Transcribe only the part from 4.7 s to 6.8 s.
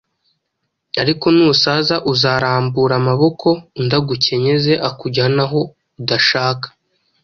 akujyane aho udashaka.”